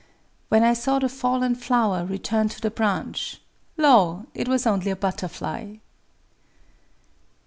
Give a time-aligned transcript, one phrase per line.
[0.51, 4.25] [_When I saw the fallen flower return to the branch—lo!
[4.33, 5.75] it was only a butterfly!